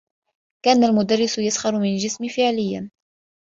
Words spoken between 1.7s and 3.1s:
من جسمي فعليّا.